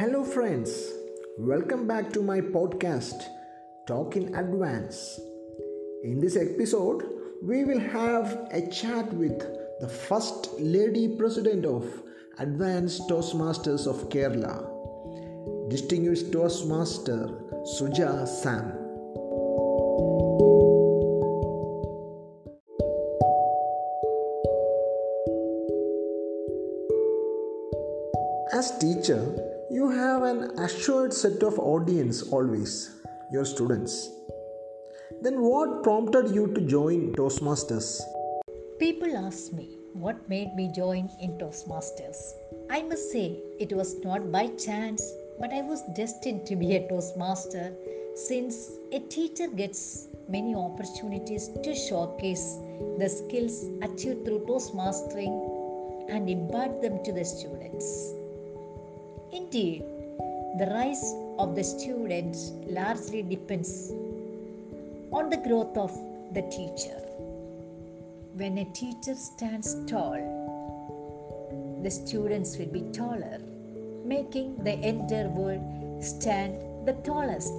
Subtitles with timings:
[0.00, 0.94] Hello, friends.
[1.36, 3.24] Welcome back to my podcast,
[3.86, 5.20] Talk in Advance.
[6.02, 7.04] In this episode,
[7.42, 9.38] we will have a chat with
[9.80, 11.84] the first lady president of
[12.38, 17.28] Advanced Toastmasters of Kerala, distinguished Toastmaster
[17.76, 18.72] Suja Sam.
[28.54, 29.49] As teacher,
[29.90, 32.90] have an assured set of audience always,
[33.32, 34.10] your students.
[35.22, 38.00] Then what prompted you to join Toastmasters?
[38.78, 42.34] People ask me what made me join in Toastmasters.
[42.70, 45.02] I must say it was not by chance,
[45.38, 47.74] but I was destined to be a Toastmaster
[48.14, 52.56] since a teacher gets many opportunities to showcase
[52.98, 58.19] the skills achieved through Toastmastering and impart them to the students.
[59.32, 59.84] Indeed,
[60.58, 62.36] the rise of the student
[62.66, 63.90] largely depends
[65.12, 65.92] on the growth of
[66.34, 67.00] the teacher.
[68.34, 70.18] When a teacher stands tall,
[71.82, 73.38] the students will be taller,
[74.04, 75.62] making the entire world
[76.02, 77.54] stand the tallest.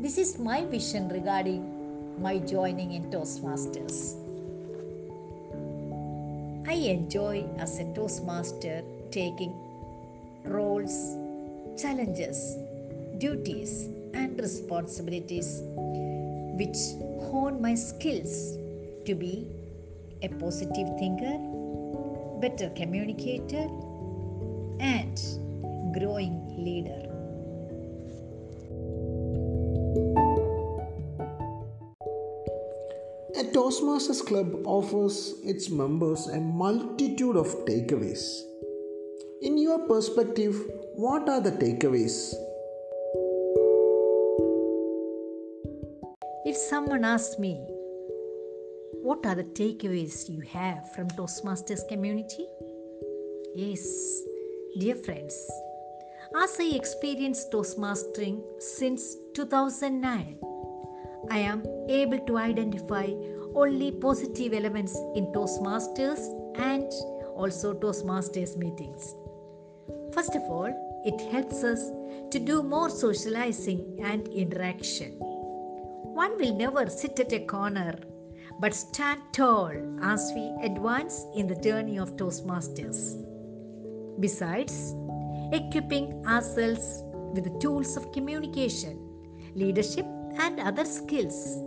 [0.00, 4.16] This is my vision regarding my joining in Toastmasters.
[6.68, 9.54] I enjoy as a Toastmaster taking
[10.46, 11.16] roles,
[11.80, 12.56] challenges,
[13.18, 15.62] duties, and responsibilities
[16.58, 16.78] which
[17.30, 18.56] hone my skills
[19.04, 19.46] to be
[20.22, 21.36] a positive thinker,
[22.40, 23.68] better communicator,
[24.80, 25.16] and
[25.94, 27.02] growing leader.
[33.38, 38.40] A Toastmasters Club offers its members a multitude of takeaways.
[39.46, 40.56] In your perspective,
[40.96, 42.34] what are the takeaways?
[46.44, 47.52] If someone asks me,
[49.04, 52.44] what are the takeaways you have from Toastmasters community?
[53.54, 53.86] Yes,
[54.80, 55.36] dear friends,
[56.42, 60.40] as I experienced Toastmastering since 2009,
[61.30, 63.06] I am able to identify
[63.54, 66.18] only positive elements in Toastmasters
[66.58, 66.90] and
[67.36, 69.14] also Toastmasters meetings.
[70.16, 70.72] First of all,
[71.04, 71.90] it helps us
[72.30, 75.12] to do more socializing and interaction.
[75.18, 77.94] One will never sit at a corner
[78.58, 83.22] but stand tall as we advance in the journey of Toastmasters.
[84.18, 84.94] Besides,
[85.52, 87.02] equipping ourselves
[87.34, 88.98] with the tools of communication,
[89.54, 90.06] leadership,
[90.38, 91.58] and other skills,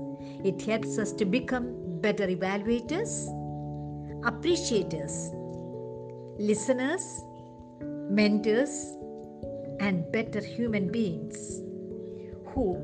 [0.44, 3.30] it helps us to become better evaluators,
[4.26, 5.30] appreciators,
[6.40, 7.22] listeners,
[8.10, 8.96] mentors,
[9.80, 11.62] and better human beings
[12.48, 12.76] who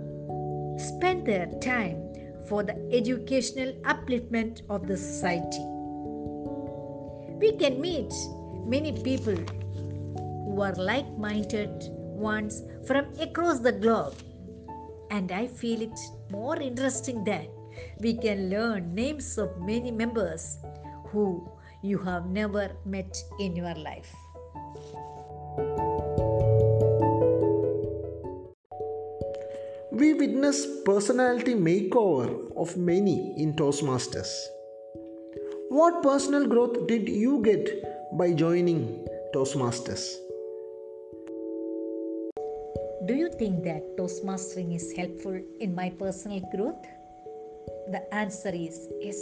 [0.78, 2.02] spend their time
[2.47, 5.66] for the educational upliftment of the society.
[7.40, 8.13] We can meet
[8.66, 9.36] many people
[10.16, 14.16] who are like minded ones from across the globe,
[15.09, 16.00] and I feel it
[16.30, 17.50] more interesting that
[18.00, 20.57] we can learn names of many members
[21.07, 21.50] who
[21.81, 24.16] you have never met in your life.
[30.00, 34.29] We witness personality makeover of many in Toastmasters.
[35.69, 37.69] What personal growth did you get
[38.17, 40.03] by joining Toastmasters?
[43.06, 46.85] Do you think that Toastmastering is helpful in my personal growth?
[47.89, 49.22] The answer is yes.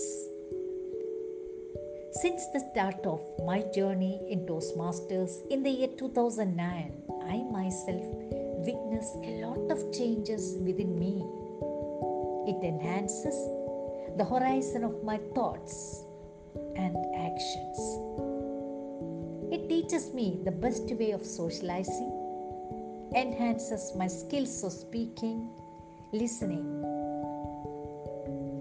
[2.24, 9.18] Since the start of my journey in Toastmasters in the year 2009, I myself witnessed
[9.24, 11.26] a lot of changes within me.
[12.52, 13.36] It enhances
[14.18, 16.06] the horizon of my thoughts
[16.76, 17.80] and actions.
[19.52, 22.12] It teaches me the best way of socializing,
[23.16, 25.50] enhances my skills of speaking,
[26.12, 26.66] listening,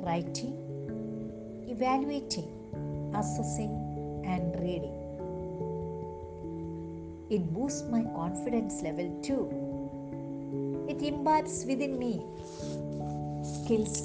[0.02, 0.56] writing,
[1.68, 2.50] evaluating,
[3.14, 3.72] assessing,
[4.26, 4.98] and reading.
[7.30, 9.61] It boosts my confidence level too.
[11.02, 12.22] It imbibes within me
[13.42, 14.02] skills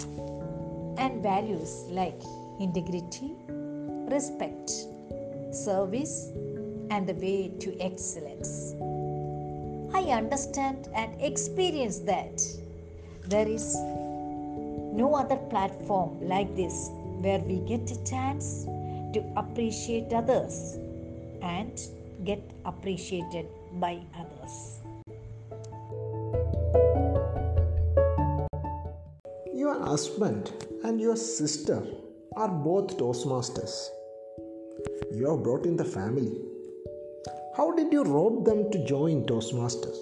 [0.97, 2.19] and values like
[2.59, 3.35] integrity,
[4.09, 4.71] respect,
[5.51, 6.31] service,
[6.89, 8.73] and the way to excellence.
[9.93, 12.41] I understand and experience that
[13.27, 16.89] there is no other platform like this
[17.21, 18.65] where we get a chance
[19.13, 20.79] to appreciate others
[21.43, 21.79] and
[22.25, 24.76] get appreciated by others.
[29.67, 30.49] Your husband
[30.85, 31.85] and your sister
[32.37, 33.89] are both Toastmasters.
[35.11, 36.31] You have brought in the family.
[37.57, 39.99] How did you rope them to join Toastmasters?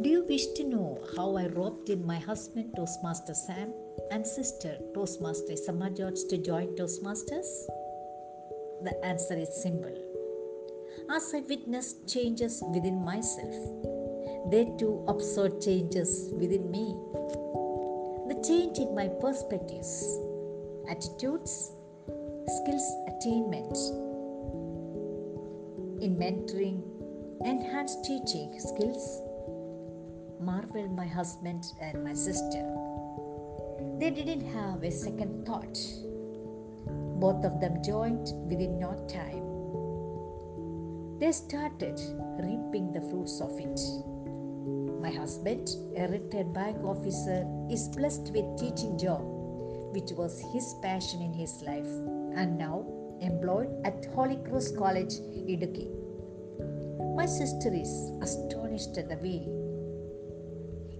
[0.00, 3.74] Do you wish to know how I roped in my husband Toastmaster Sam
[4.10, 7.50] and sister Toastmaster Sama George to join Toastmasters?
[8.82, 9.94] The answer is simple.
[11.10, 13.93] As I witnessed changes within myself,
[14.50, 16.94] they too observed changes within me.
[18.28, 20.18] The change in my perspectives,
[20.88, 21.72] attitudes,
[22.46, 23.76] skills attainment,
[26.02, 26.82] in mentoring,
[27.44, 29.22] enhanced teaching skills,
[30.40, 32.62] marveled my husband and my sister.
[33.98, 35.78] They didn't have a second thought.
[37.20, 39.44] Both of them joined within no time.
[41.18, 41.98] They started
[42.38, 43.80] reaping the fruits of it.
[45.04, 45.68] My husband,
[45.98, 49.20] a retired bank officer, is blessed with teaching job,
[49.92, 51.92] which was his passion in his life,
[52.34, 52.86] and now
[53.20, 55.12] employed at Holy Cross College,
[55.52, 55.90] Idukki.
[57.14, 57.92] My sister is
[58.22, 59.46] astonished at the way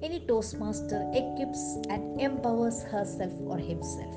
[0.02, 4.14] any Toastmaster equips and empowers herself or himself.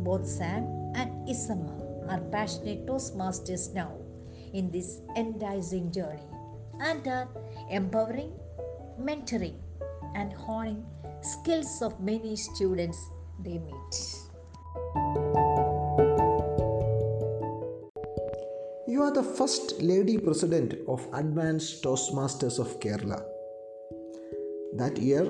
[0.00, 0.64] Both Sam
[0.96, 3.92] and Isama are passionate Toastmasters now
[4.52, 6.26] in this enticing journey
[6.80, 7.28] and are
[7.70, 8.32] empowering,
[9.00, 9.56] mentoring,
[10.14, 10.84] and honing
[11.22, 12.98] skills of many students
[13.42, 13.94] they meet.
[18.86, 23.24] You are the first lady president of Advanced Toastmasters of Kerala.
[24.76, 25.24] That year,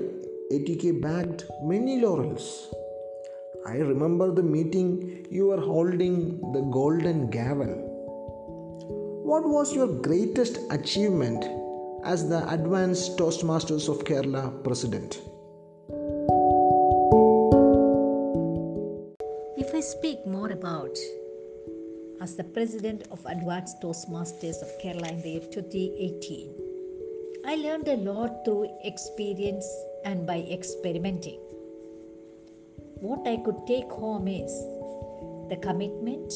[0.53, 2.73] ATK bagged many laurels.
[3.67, 7.93] I remember the meeting you were holding the Golden Gavel.
[9.25, 11.45] What was your greatest achievement
[12.05, 15.23] as the Advanced Toastmasters of Kerala president?
[19.56, 20.99] If I speak more about
[22.21, 26.55] as the president of Advanced Toastmasters of Kerala in the year 2018,
[27.47, 29.67] I learned a lot through experience
[30.05, 31.41] and by experimenting.
[33.01, 34.53] What I could take home is
[35.49, 36.31] the commitment,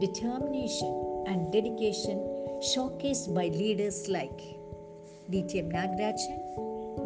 [0.00, 2.18] determination, and dedication
[2.60, 4.55] showcased by leaders like
[5.30, 6.38] DTM Nagarajan,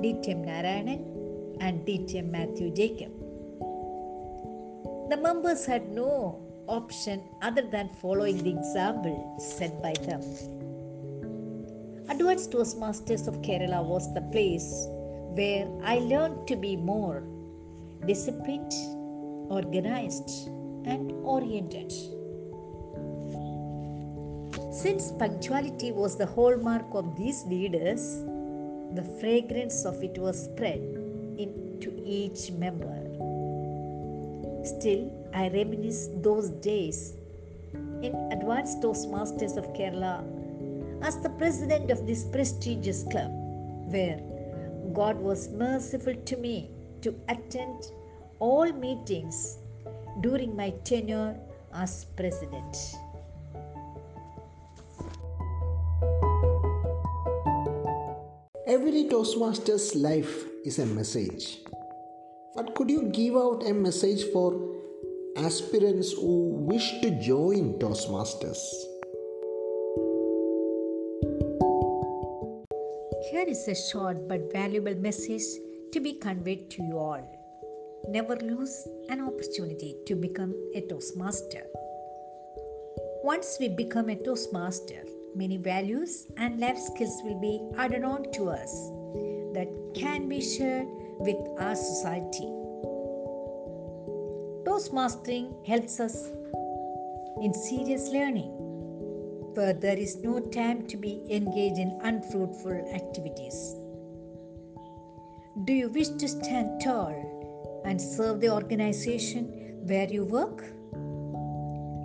[0.02, 1.00] DTM Narayanan,
[1.61, 3.12] and DTM Matthew Jacob.
[5.11, 10.22] The members had no option other than following the example set by them.
[12.08, 14.87] Advanced Toastmasters of Kerala was the place
[15.34, 17.25] where I learned to be more
[18.06, 18.72] disciplined,
[19.50, 20.49] organized,
[20.87, 21.93] and oriented.
[24.81, 28.25] Since punctuality was the hallmark of these leaders,
[28.94, 30.81] the fragrance of it was spread
[31.37, 32.97] into each member.
[34.65, 37.12] Still, I reminisce those days
[38.00, 40.25] in Advanced Toastmasters of Kerala
[41.03, 43.32] as the president of this prestigious club,
[43.93, 44.19] where
[44.94, 46.71] God was merciful to me
[47.03, 47.93] to attend
[48.38, 49.58] all meetings
[50.22, 51.39] during my tenure
[51.75, 52.94] as president.
[58.81, 61.58] Every Toastmaster's life is a message.
[62.55, 64.58] But could you give out a message for
[65.37, 68.63] aspirants who wish to join Toastmasters?
[73.31, 75.44] Here is a short but valuable message
[75.93, 77.22] to be conveyed to you all.
[78.08, 81.67] Never lose an opportunity to become a Toastmaster.
[83.25, 88.49] Once we become a Toastmaster, many values and life skills will be added on to
[88.49, 88.72] us
[89.55, 90.87] that can be shared
[91.19, 92.49] with our society.
[94.65, 96.31] Toastmastering helps us
[97.43, 98.51] in serious learning
[99.55, 103.75] where there is no time to be engaged in unfruitful activities.
[105.65, 110.65] Do you wish to stand tall and serve the organization where you work?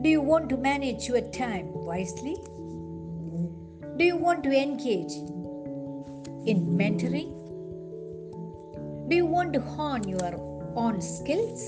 [0.01, 2.37] Do you want to manage your time wisely?
[3.97, 5.13] Do you want to engage
[6.45, 7.29] in mentoring?
[9.09, 10.33] Do you want to hone your
[10.75, 11.61] own skills?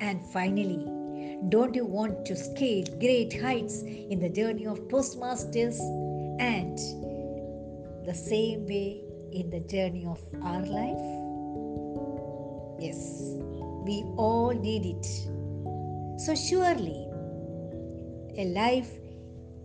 [0.00, 0.84] And finally,
[1.48, 5.78] don't you want to scale great heights in the journey of Toastmasters
[6.40, 6.76] and
[8.04, 11.06] the same way in the journey of our life?
[12.80, 13.36] Yes,
[13.86, 15.06] we all need it.
[16.20, 17.06] So, surely,
[18.36, 18.90] a life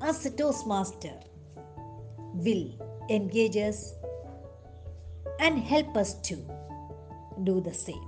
[0.02, 1.14] as a Toastmaster
[2.34, 2.72] will
[3.10, 3.94] engage us
[5.40, 6.36] and help us to
[7.44, 8.06] do the same.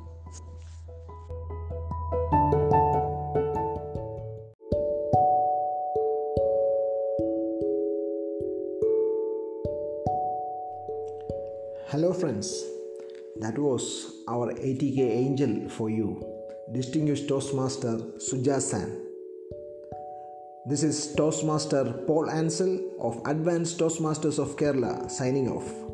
[11.89, 12.63] Hello, friends.
[13.41, 16.21] That was our ATK angel for you,
[16.71, 19.10] distinguished Toastmaster Suja Sam.
[20.71, 25.90] This is Toastmaster Paul Ansel of Advanced Toastmasters of Kerala signing off.